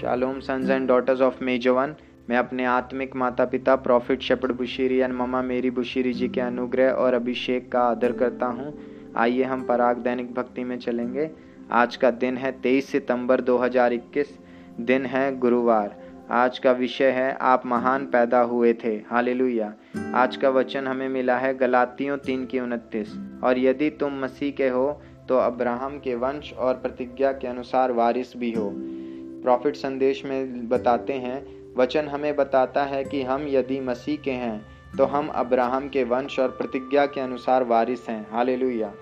Shalom 0.00 0.40
sons 0.40 0.70
and 0.70 0.88
daughters 0.88 1.20
of 1.20 1.44
मेजवन 1.44 1.94
मैं 2.30 2.36
अपने 2.36 2.64
आत्मिक 2.64 3.16
माता 3.16 3.44
पिता 3.44 3.76
prophet 3.76 4.20
Shepherd 4.20 4.52
Bushiri 4.52 4.96
and 4.96 5.14
mama 5.14 5.42
Mary 5.42 5.70
Bushiri 5.70 6.12
ji 6.12 6.28
के 6.28 6.40
अनुग्रह 6.40 6.90
और 6.90 7.14
अभिषेक 7.14 7.72
का 7.72 7.80
आदर 7.80 8.12
करता 8.12 8.46
हूँ। 8.46 8.78
आइए 9.16 9.42
हम 9.42 9.62
पराग 9.62 9.96
दैनिक 9.96 10.34
भक्ति 10.34 10.64
में 10.64 10.78
चलेंगे। 10.78 11.30
आज 11.72 11.96
का 11.96 12.10
दिन 12.10 12.36
है 12.36 12.60
23 12.62 12.88
सितंबर 12.88 13.40
2021 13.40 14.38
दिन 14.80 15.06
है 15.06 15.38
गुरुवार। 15.38 15.96
आज 16.30 16.58
का 16.58 16.72
विषय 16.72 17.10
है, 17.10 17.32
आप 17.32 17.66
महान 17.66 18.06
पैदा 18.06 18.40
हुए 18.40 18.72
थे। 18.84 19.02
हालेलुया। 19.10 19.74
आज 20.14 20.36
का 20.36 20.50
वचन 20.50 20.86
हमें 20.86 21.08
मिला 21.08 21.36
है 21.36 21.54
गलातियों 21.54 22.16
तीन 22.18 22.46
की 22.46 22.60
उनतीस। 22.60 23.18
और 23.44 23.58
यदि 23.58 23.90
तुम 23.90 24.12
मसीह 24.12 24.52
के 24.52 24.68
हो 24.68 25.02
तो 25.28 25.38
अब्राहम 25.38 25.98
के 25.98 26.14
वंश 26.14 26.52
और 26.52 26.74
प्रतिज्ञा 26.74 27.32
के 27.32 27.48
अनुसार 27.48 27.92
वारिस 27.92 28.36
भी 28.36 28.52
हो। 28.52 28.99
प्रॉफिट 29.42 29.76
संदेश 29.76 30.24
में 30.24 30.68
बताते 30.68 31.12
हैं, 31.12 31.44
वचन 31.76 32.08
हमें 32.08 32.34
बताता 32.36 32.84
है 32.84 33.04
कि 33.04 33.22
हम 33.22 33.46
यदि 33.48 33.80
मसीह 33.80 34.16
के 34.16 34.30
हैं 34.30 34.60
तो 34.98 35.04
हम 35.04 35.28
अब्राहम 35.28 35.88
के 35.88 36.02
वंश 36.04 36.38
और 36.38 36.48
प्रतिज्ञा 36.48 37.04
के 37.06 37.20
अनुसार 37.20 37.64
वारिस 37.64 38.08
हैं। 38.08 38.26
हालेलुया। 38.30 38.92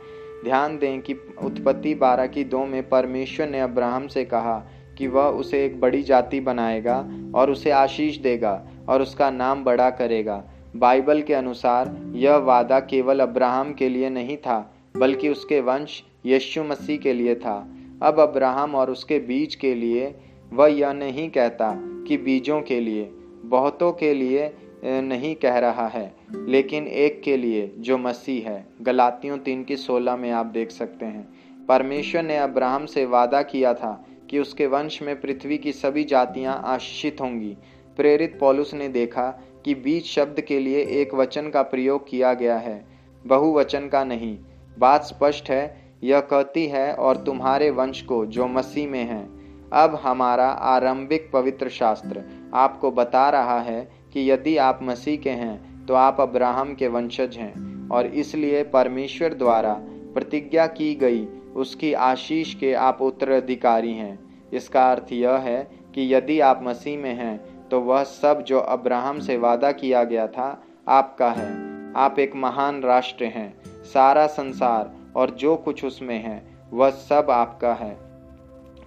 ध्यान 0.45 0.77
दें 0.78 1.01
कि 1.01 1.14
उत्पत्ति 1.42 1.95
बारह 1.95 2.27
की 2.27 2.45
दो 2.45 2.64
में 2.66 2.88
परमेश्वर 2.88 3.48
ने 3.48 3.61
अब्राहम 3.61 4.06
से 4.06 4.24
कहा 4.24 4.59
कि 4.98 5.06
वह 5.06 5.28
उसे 5.34 5.64
एक 5.64 5.80
बड़ी 5.80 6.02
जाति 6.02 6.41
बनाएगा 6.41 6.98
और 7.34 7.50
उसे 7.50 7.70
आशीष 7.70 8.19
देगा 8.19 8.52
और 8.89 9.02
उसका 9.02 9.30
नाम 9.30 9.64
बड़ा 9.64 9.89
करेगा। 9.91 10.42
बाइबल 10.77 11.23
के 11.23 11.34
अनुसार, 11.34 11.97
यह 12.14 12.36
वादा 12.36 12.80
केवल 12.80 13.20
अब्राहम 13.20 13.73
के 13.73 13.89
लिए 13.89 14.11
नहीं 14.11 14.36
था, 14.36 14.75
बल्कि 14.97 15.28
उसके 15.28 15.61
वंश 15.61 16.02
यीशु 16.27 16.64
मसीह 16.64 16.98
के 16.98 17.12
लिए 17.12 17.34
था। 17.34 17.59
अब 18.02 18.20
अब्राहम 18.20 18.75
और 18.75 18.91
उसके 18.91 19.19
बीज 19.19 19.55
के 19.55 19.75
लिए 19.75 20.14
वह 20.53 20.69
यह 20.69 20.93
नहीं 20.93 21.31
कहता 21.31 21.75
कि 22.09 22.17
बीजों 22.17 22.61
के 22.63 22.81
लिए, 22.81 23.11
बहुतों 23.45 23.93
के 23.93 24.15
लिए 24.15 24.55
नहीं 24.85 25.35
कह 25.35 25.59
रहा 25.59 25.87
है, 25.89 26.15
लेकिन 26.35 26.87
एक 26.87 27.23
के 27.23 27.37
लिए, 27.37 27.75
जो 27.79 27.99
मसीह 27.99 28.49
है। 28.51 28.67
गलातियों 28.83 29.39
तीन 29.39 29.65
की 29.65 29.77
सोलह 29.77 30.17
में 30.17 30.31
आप 30.31 30.47
देख 30.47 30.71
सकते 30.71 31.07
हैं। 31.07 31.29
परमेश्वर 31.67 32.23
ने 32.23 32.37
अब्राहम 32.37 32.87
से 32.87 33.05
वादा 33.05 33.43
किया 33.43 33.75
था 33.75 34.07
कि 34.31 34.39
उसके 34.39 34.67
वंश 34.67 35.03
में 35.03 35.21
पृथ्वी 35.21 35.59
की 35.59 35.73
सभी 35.73 36.05
जातियाँ 36.05 36.61
आशीषित 36.65 37.21
होंगी। 37.21 37.57
प्रेरित 37.97 38.39
पॉलुस 38.41 38.75
ने 38.75 38.89
देखा 38.89 39.43
कि 39.65 39.75
बीज 39.75 40.05
शब्द 40.05 40.41
के 40.41 40.59
लिए 40.61 40.85
एक 40.85 41.15
वचन 41.15 41.49
का 41.49 41.63
प्रयोग 41.63 42.09
किया 42.09 42.35
गया 42.35 42.57
है। 42.59 42.85
बहुवचन 43.27 43.89
का 43.89 44.05
नहीं। 44.05 44.39
बात 44.79 45.03
स्पष्ट 45.03 45.51
है, 45.51 45.77
यह 46.05 46.21
कहती 46.21 46.67
है, 46.67 46.93
और 46.95 47.17
तुम्हारे 47.17 47.71
वंश 47.71 48.03
को, 48.03 48.27
जो 48.27 48.47
मसीह 48.47 48.89
में 48.89 49.05
है। 49.05 49.38
अब 49.74 49.98
हमारा 50.02 50.47
आरंभिक 50.47 51.30
पवित्र 51.33 51.69
शास्त्र 51.69 52.22
आपको 52.55 52.91
बता 52.91 53.28
रहा 53.30 53.58
है 53.61 53.80
कि 54.12 54.30
यदि 54.30 54.56
आप 54.56 54.78
मसीह 54.83 55.16
के 55.16 55.30
हैं 55.30 55.86
तो 55.86 55.94
आप 55.94 56.20
अब्राहम 56.20 56.74
के 56.74 56.88
वंशज 56.88 57.36
हैं, 57.36 57.89
और 57.89 58.06
इसलिए 58.06 58.62
परमेश्वर 58.64 59.34
द्वारा 59.34 59.72
प्रतिज्ञा 60.14 60.66
की 60.69 60.94
गई, 60.94 61.24
उसकी 61.56 61.92
आशीष 61.92 62.55
के 62.55 62.72
आप 62.74 63.02
उत्तराधिकारी 63.02 63.92
हैं। 63.92 64.19
इसका 64.52 64.91
अर्थ 64.92 65.12
यह 65.12 65.36
है 65.39 65.62
कि 65.94 66.12
यदि 66.14 66.41
आप 66.41 66.61
मसीह 66.62 66.98
में 66.98 67.14
हैं 67.14 67.69
तो 67.69 67.80
वह 67.80 68.02
सब 68.05 68.42
जो 68.42 68.58
अब्राहम 68.58 69.19
से 69.20 69.36
वादा 69.36 69.72
किया 69.72 70.05
गया 70.05 70.27
था, 70.27 70.62
आपका 70.89 71.30
है। 71.30 71.48
आप 71.96 72.19
एक 72.19 72.36
महान 72.36 72.83
राष्ट्र 72.83 73.24
हैं, 73.27 73.52
सारा 73.84 74.27
संसार 74.27 74.94
और 75.16 75.30
जो 75.30 75.56
कुछ 75.56 75.84
उसमें 75.84 76.22
है, 76.22 76.42
वह 76.72 76.91
सब 76.91 77.30
आपका 77.30 77.72
है। 77.74 77.96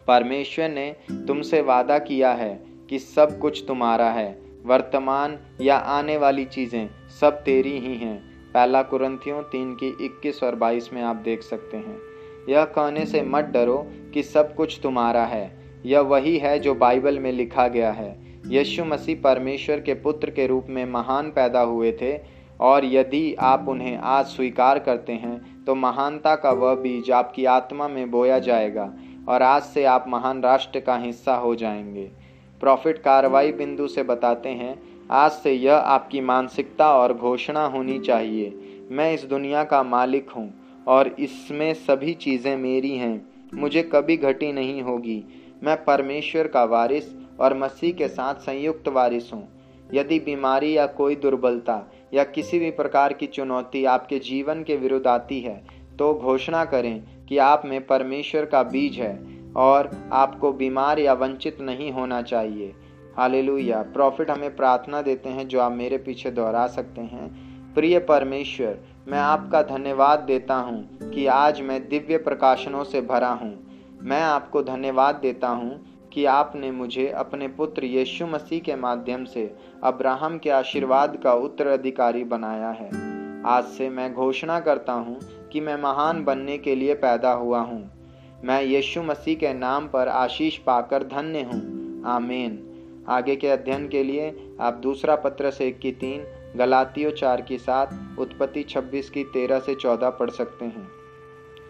परमेश्वर 0.07 0.69
ने 0.69 0.89
तुमसे 1.27 1.61
वादा 1.61 1.97
किया 1.99 2.31
है 2.33 2.53
कि 2.89 2.99
सब 2.99 3.37
कुछ 3.39 3.63
तुम्हारा 3.67 4.09
है। 4.09 4.29
वर्तमान 4.65 5.37
या 5.61 5.75
आने 5.75 6.17
वाली 6.17 6.45
चीज़ें 6.45 6.89
सब 7.19 7.41
तेरी 7.43 7.77
ही 7.79 7.95
हैं। 7.95 8.17
पहला 8.53 8.81
कुरंथियों 8.83 9.41
तीन 9.43 9.73
की 9.73 9.87
इक्कीस 10.05 10.43
और 10.43 10.55
बाईस 10.55 10.89
में 10.93 11.01
आप 11.01 11.15
देख 11.15 11.43
सकते 11.43 11.77
हैं। 11.77 11.97
यह 12.49 12.63
कहने 12.67 13.05
से 13.05 13.21
मत 13.23 13.45
डरो 13.45 13.77
कि 14.13 14.23
सब 14.23 14.53
कुछ 14.55 14.79
तुम्हारा 14.83 15.23
है। 15.25 15.45
यह 15.85 15.99
वही 16.01 16.37
है 16.37 16.57
जो 16.59 16.73
बाइबल 16.75 17.19
में 17.19 17.31
लिखा 17.31 17.67
गया 17.67 17.91
है। 17.91 18.09
यीशु 18.47 18.85
मसीह 18.85 19.21
परमेश्वर 19.23 19.79
के 19.79 19.93
पुत्र 19.93 20.29
के 20.29 20.47
रूप 20.47 20.67
में 20.69 20.85
महान 20.85 21.29
पैदा 21.31 21.61
हुए 21.61 21.91
थे 21.91 22.17
और 22.59 22.85
यदि 22.85 23.33
आप 23.39 23.65
उन्हें 23.69 23.97
आज 23.97 24.25
स्वीकार 24.25 24.79
करते 24.79 25.13
हैं 25.13 25.63
तो 25.65 25.75
महानता 25.75 26.35
का 26.35 26.51
वह 26.51 26.75
बीज 26.75 27.11
आपकी 27.11 27.45
आत्मा 27.45 27.87
में 27.87 28.09
बोया 28.11 28.39
जाएगा। 28.39 28.93
और 29.29 29.41
आज 29.41 29.63
से 29.63 29.83
आप 29.85 30.05
महान 30.07 30.41
राष्ट्र 30.43 30.79
का 30.79 30.95
हिस्सा 30.97 31.35
हो 31.35 31.55
जाएँगे। 31.55 32.09
प्रॉफिट 32.61 32.97
कार्रवाई 32.97 33.51
बिंदु 33.51 33.87
से 33.87 34.03
बताते 34.03 34.49
हैं, 34.49 34.81
आज 35.11 35.31
से 35.31 35.51
यह 35.51 35.75
आपकी 35.75 36.21
मानसिकता 36.21 36.91
और 36.93 37.13
घोषणा 37.13 37.65
होनी 37.65 37.99
चाहिए। 37.99 38.49
मैं 38.91 39.13
इस 39.13 39.23
दुनिया 39.23 39.63
का 39.63 39.83
मालिक 39.83 40.29
हूँ 40.29 40.51
और 40.87 41.07
इसमें 41.19 41.73
सभी 41.73 42.13
चीज़ें 42.13 42.55
मेरी 42.57 42.95
हैं, 42.97 43.29
मुझे 43.53 43.83
कभी 43.83 44.17
घटी 44.17 44.51
नहीं 44.51 44.81
होगी। 44.81 45.23
मैं 45.63 45.83
परमेश्वर 45.85 46.47
का 46.47 46.63
वारिस 46.63 47.13
और 47.39 47.57
मसीह 47.57 47.93
के 47.93 48.07
साथ 48.07 48.35
संयुक्त 48.35 48.87
वारिस 48.87 49.33
हूँ। 49.33 49.47
यदि 49.93 50.19
बीमारी 50.19 50.77
या 50.77 50.85
कोई 50.87 51.15
दुर्बलता 51.15 51.81
या 52.13 52.23
किसी 52.23 52.59
भी 52.59 52.69
प्रकार 52.71 53.13
की 53.13 53.27
चुनौती 53.27 53.83
आपके 53.85 54.19
जीवन 54.19 54.63
के 54.63 54.75
विरुद्ध 54.75 55.07
आती 55.07 55.39
है 55.39 55.55
तो 55.99 56.13
घोषणा 56.13 56.63
करें 56.65 57.20
कि 57.31 57.37
आप 57.37 57.61
में 57.65 57.85
परमेश्वर 57.87 58.45
का 58.45 58.63
बीज 58.63 58.95
है 58.99 59.13
और 59.55 59.89
आपको 60.13 60.51
बीमार 60.51 60.99
या 60.99 61.13
वंचित 61.13 61.61
नहीं 61.61 61.91
होना 61.91 62.21
चाहिए। 62.21 62.73
हालेलुया। 63.17 63.81
प्रॉफिट 63.81 64.31
हमें 64.31 64.55
प्रार्थना 64.55 65.01
देते 65.01 65.29
हैं 65.29 65.47
जो 65.47 65.59
आप 65.59 65.71
मेरे 65.71 65.97
पीछे 65.97 66.31
दोहरा 66.31 66.67
सकते 66.67 67.01
हैं। 67.01 67.29
प्रिय 67.73 67.99
परमेश्वर, 67.99 68.77
मैं 69.07 69.19
आपका 69.19 69.61
धन्यवाद 69.61 70.19
देता 70.19 70.55
हूँ 70.55 71.09
कि 71.11 71.25
आज 71.25 71.61
मैं 71.61 71.87
दिव्य 71.89 72.17
प्रकाशनों 72.17 72.83
से 72.83 73.01
भरा 73.01 73.29
हूँ। 73.29 73.55
मैं 74.01 74.21
आपको 74.21 74.63
धन्यवाद 74.63 75.15
देता 75.15 75.47
हूँ 75.47 76.09
कि 76.13 76.25
आपने 76.25 76.71
मुझे 76.71 77.07
अपने 77.07 77.47
पुत्र 77.47 77.85
यीशु 77.85 78.27
मसीह 78.27 78.59
के 78.59 78.75
माध्यम 78.75 79.25
से 79.25 79.55
अब्राहम 79.83 80.37
के 80.37 80.49
आशीर्वाद 80.49 81.17
का 81.23 81.33
उत्तराधिकारी 81.33 82.23
बनाया 82.23 82.69
है। 82.69 82.89
आज 83.45 83.63
से 83.63 83.89
मैं 83.89 84.13
घोषणा 84.13 84.59
करता 84.59 84.93
हूँ 84.93 85.19
कि 85.51 85.61
मैं 85.61 85.75
महान 85.75 86.23
बनने 86.23 86.57
के 86.57 86.75
लिए 86.75 86.93
पैदा 86.93 87.31
हुआ 87.31 87.59
हूँ। 87.59 87.89
मैं 88.43 88.61
यीशु 88.63 89.03
मसीह 89.03 89.35
के 89.35 89.53
नाम 89.53 89.87
पर 89.87 90.07
आशीष 90.07 90.57
पाकर 90.57 91.03
धन्य 91.03 91.41
हूँ। 91.43 92.03
आमीन। 92.07 92.59
आगे 93.09 93.35
के 93.35 93.47
अध्ययन 93.47 93.87
के 93.87 94.03
लिए 94.03 94.35
आप 94.61 94.73
दूसरा 94.73 95.15
पत्र 95.15 95.51
से 95.51 95.67
एक 95.67 95.79
की 95.79 95.91
तीन, 95.91 96.23
गलातियों 96.55 97.11
चार 97.11 97.41
की 97.41 97.57
सात, 97.57 97.89
उत्पत्ति 98.19 98.63
छब्बीस 98.63 99.09
की 99.09 99.23
तेरह 99.23 99.59
से 99.59 99.75
चौदह 99.75 100.09
पढ़ 100.09 100.29
सकते 100.29 100.65
हैं। 100.65 100.87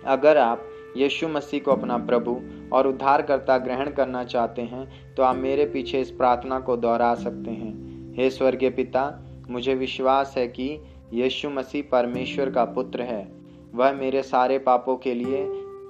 अगर 0.07 0.37
आप 0.37 0.67
यीशु 0.97 1.27
मसीह 1.27 1.59
को 1.59 1.71
अपना 1.71 1.97
प्रभु 1.97 2.39
और 2.73 2.87
उद्धारकर्ता 2.87 3.57
ग्रहण 3.57 3.89
करना 3.89 4.23
चाहते 4.23 4.61
हैं 4.61 5.15
तो 5.15 5.23
आप 5.23 5.35
मेरे 5.35 5.65
पीछे 5.65 5.99
इस 6.01 6.11
प्रार्थना 6.11 6.59
को 6.59 6.77
दोहरा 6.77 7.13
सकते 7.15 7.51
हैं। 7.51 8.15
हे 8.15 8.29
स्वर्गीय 8.29 8.69
पिता, 8.69 9.03
मुझे 9.49 9.75
विश्वास 9.75 10.33
है 10.37 10.47
कि 10.47 10.67
यीशु 11.13 11.49
मसीह 11.49 11.83
परमेश्वर 11.91 12.49
का 12.49 12.65
पुत्र 12.65 13.01
है। 13.01 13.40
वह 13.75 13.91
मेरे 13.91 14.23
सारे 14.23 14.57
पापों 14.59 14.97
के 14.97 15.13
लिए 15.13 15.45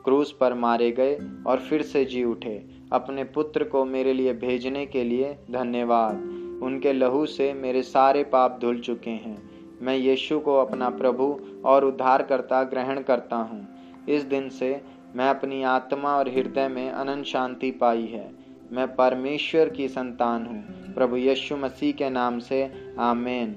क्रूस 0.05 0.37
पर 0.39 0.53
मारे 0.53 0.91
गए 0.91 1.17
और 1.47 1.59
फिर 1.59 1.81
से 1.81 2.05
जी 2.05 2.23
उठे। 2.23 2.65
अपने 2.93 3.23
पुत्र 3.23 3.63
को 3.63 3.85
मेरे 3.85 4.13
लिए 4.13 4.33
भेजने 4.33 4.85
के 4.85 5.03
लिए 5.03 5.37
धन्यवाद। 5.51 6.15
उनके 6.63 6.93
लहू 6.93 7.25
से 7.25 7.53
मेरे 7.53 7.81
सारे 7.81 8.23
पाप 8.23 8.57
धुल 8.61 8.79
चुके 8.79 9.09
हैं। 9.09 9.51
मैं 9.81 9.95
यीशु 9.97 10.39
को 10.39 10.55
अपना 10.55 10.89
प्रभु 10.89 11.39
और 11.65 11.85
उद्धारकर्ता 11.85 12.63
ग्रहण 12.63 13.01
करता 13.01 13.35
हूँ। 13.35 13.67
इस 14.09 14.23
दिन 14.23 14.49
से 14.49 14.81
मैं 15.15 15.29
अपनी 15.29 15.63
आत्मा 15.63 16.17
और 16.17 16.29
हृदय 16.29 16.67
में 16.67 16.91
अनंत 16.91 17.25
शांति 17.25 17.71
पाई 17.71 18.05
है। 18.05 18.31
मैं 18.71 18.95
परमेश्वर 18.95 19.69
की 19.69 19.87
संतान 19.87 20.45
हूँ। 20.45 20.93
प्रभु 20.93 21.15
यीशु 21.15 21.57
मसीह 21.57 21.91
के 21.91 22.09
नाम 22.09 22.39
से 22.39 22.71
आमेन। 22.99 23.55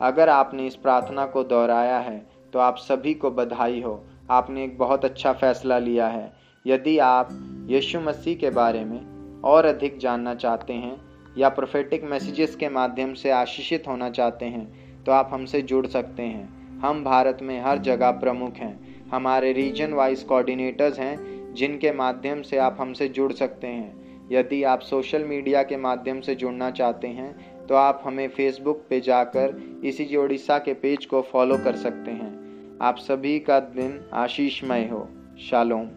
अगर 0.00 0.28
आपने 0.28 0.66
इस 0.66 0.76
प्रार्थना 0.76 1.26
को 1.26 1.44
दोहराया 1.44 1.98
है 1.98 2.27
तो 2.52 2.58
आप 2.58 2.76
सभी 2.76 3.14
को 3.14 3.30
बधाई 3.30 3.80
हो। 3.80 4.04
आपने 4.30 4.64
एक 4.64 4.78
बहुत 4.78 5.04
अच्छा 5.04 5.32
फैसला 5.32 5.78
लिया 5.78 6.06
है। 6.06 6.32
यदि 6.66 6.98
आप 6.98 7.28
यीशु 7.70 8.00
मसीह 8.00 8.36
के 8.36 8.50
बारे 8.50 8.84
में 8.84 9.40
और 9.44 9.66
अधिक 9.66 9.98
जानना 9.98 10.34
चाहते 10.34 10.72
हैं 10.72 10.96
या 11.38 11.48
प्रोफेटिक 11.48 12.04
मैसेजेस 12.04 12.56
के 12.56 12.68
माध्यम 12.68 13.14
से 13.14 13.30
आशीषित 13.30 13.88
होना 13.88 14.10
चाहते 14.10 14.44
हैं 14.44 15.04
तो 15.04 15.12
आप 15.12 15.30
हमसे 15.32 15.62
जुड़ 15.62 15.86
सकते 15.86 16.22
हैं। 16.22 16.80
हम 16.80 17.04
भारत 17.04 17.38
में 17.42 17.60
हर 17.60 17.78
जगह 17.78 18.10
प्रमुख 18.10 18.54
हैं। 18.54 19.06
हमारे 19.08 19.52
रीजन 19.52 19.92
वाइज 19.92 20.22
कोऑर्डिनेटर्स 20.22 20.98
हैं, 20.98 21.54
जिनके 21.54 21.92
माध्यम 21.92 22.42
से 22.42 22.58
आप 22.58 22.76
हमसे 22.80 23.08
जुड़ 23.08 23.32
सकते 23.32 23.66
हैं। 23.66 24.28
यदि 24.32 24.62
आप 24.62 24.80
सोशल 24.80 25.24
मीडिया 25.24 25.62
के 25.62 25.76
माध्यम 25.76 26.20
से 26.20 26.34
जुड़ना 26.34 26.70
चाहते 26.70 27.08
हैं 27.08 27.57
तो 27.68 27.74
आप 27.74 28.02
हमें 28.04 28.28
फेसबुक 28.28 28.86
पे 28.90 29.00
जाकर 29.00 29.80
इसी 29.84 30.04
जी 30.04 30.16
ओडिशा 30.16 30.58
के 30.58 30.74
पेज 30.74 31.06
को 31.06 31.22
फॉलो 31.22 31.56
कर 31.56 31.76
सकते 31.76 32.10
हैं। 32.10 32.78
आप 32.82 32.96
सभी 32.96 33.38
का 33.40 33.60
दिन 33.60 34.10
आशीषमय 34.12 34.88
हो। 34.92 35.08
शालोम। 35.50 35.88